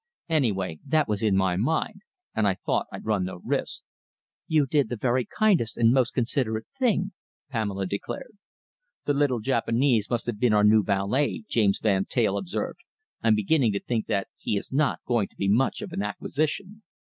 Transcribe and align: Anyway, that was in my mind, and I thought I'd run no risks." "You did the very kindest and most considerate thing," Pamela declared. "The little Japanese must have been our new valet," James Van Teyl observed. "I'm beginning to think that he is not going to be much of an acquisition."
Anyway, 0.29 0.79
that 0.83 1.07
was 1.07 1.21
in 1.21 1.37
my 1.37 1.55
mind, 1.55 2.01
and 2.33 2.47
I 2.47 2.55
thought 2.55 2.87
I'd 2.91 3.05
run 3.05 3.23
no 3.25 3.39
risks." 3.45 3.83
"You 4.47 4.65
did 4.65 4.89
the 4.89 4.95
very 4.97 5.25
kindest 5.37 5.77
and 5.77 5.93
most 5.93 6.09
considerate 6.15 6.65
thing," 6.79 7.11
Pamela 7.51 7.85
declared. 7.85 8.35
"The 9.05 9.13
little 9.13 9.41
Japanese 9.41 10.09
must 10.09 10.25
have 10.25 10.39
been 10.39 10.53
our 10.53 10.63
new 10.63 10.81
valet," 10.81 11.43
James 11.47 11.77
Van 11.79 12.05
Teyl 12.05 12.35
observed. 12.35 12.79
"I'm 13.21 13.35
beginning 13.35 13.73
to 13.73 13.79
think 13.79 14.07
that 14.07 14.27
he 14.37 14.57
is 14.57 14.71
not 14.73 15.01
going 15.05 15.27
to 15.27 15.35
be 15.37 15.47
much 15.47 15.81
of 15.83 15.91
an 15.91 16.01
acquisition." 16.01 16.81